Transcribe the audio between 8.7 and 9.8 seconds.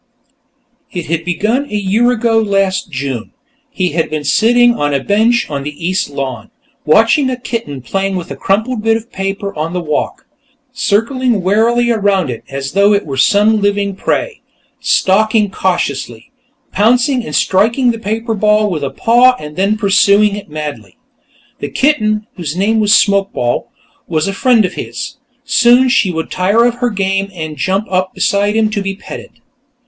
bit of paper on the